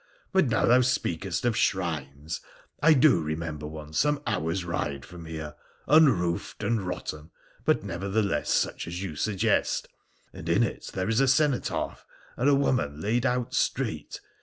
[0.33, 2.41] But, now thou speakest of shrines,
[2.81, 5.53] I do remember one some hours' ride from here;
[5.87, 7.29] unroofed and rotten,
[7.65, 9.87] but, nevertheless, such as you suggest,
[10.33, 12.03] and in it there is a cenotaph,
[12.35, 14.21] and a woman laid out straight.